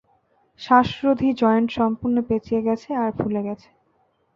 শ্বাসরোধী 0.59 1.29
joint 1.41 1.69
সম্পূর্ণ 1.71 2.17
পেঁচিয়ে 2.27 2.61
গেছে 2.67 2.89
আর 3.03 3.09
ফুলে 3.19 3.41
গেছে। 3.47 3.69